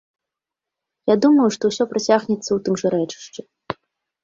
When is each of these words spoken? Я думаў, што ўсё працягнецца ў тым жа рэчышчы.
Я 1.13 1.17
думаў, 1.25 1.47
што 1.59 1.63
ўсё 1.71 1.83
працягнецца 1.93 2.47
ў 2.53 2.59
тым 2.69 2.75
жа 2.85 2.95
рэчышчы. 2.97 3.41